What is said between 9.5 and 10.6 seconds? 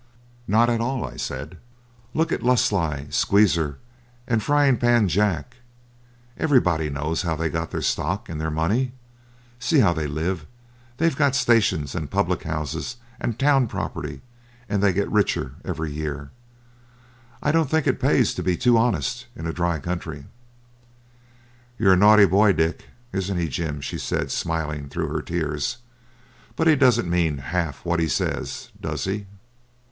See how they live.